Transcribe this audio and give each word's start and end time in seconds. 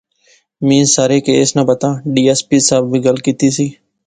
میں 0.67 0.83
سارے 0.95 1.17
کیس 1.27 1.49
ناں 1.55 1.65
پتہ۔۔ 1.69 1.89
ڈی 2.13 2.21
ایس 2.27 2.39
پی 2.49 2.57
صاحب 2.67 2.83
وی 2.91 2.99
گل 3.05 3.17
کیتی 3.25 3.49
سی 3.55 3.65